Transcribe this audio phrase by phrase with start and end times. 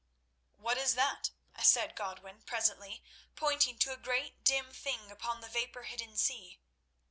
[0.57, 1.29] "What is that?"
[1.61, 3.03] said Godwin presently,
[3.35, 6.59] pointing to a great, dim thing upon the vapour hidden sea.